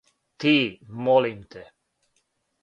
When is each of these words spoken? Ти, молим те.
Ти, 0.39 0.55
молим 1.05 1.39
те. 1.51 1.63